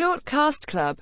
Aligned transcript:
Short 0.00 0.24
Cast 0.24 0.66
Club. 0.66 0.96